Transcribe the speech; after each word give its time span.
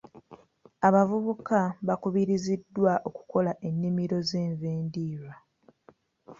Abavubuka 0.87 1.59
bakubiriziddwa 1.87 2.93
okukola 3.09 3.51
ennimiro 3.67 4.17
z'enva 4.29 4.67
endiirwa. 4.77 5.33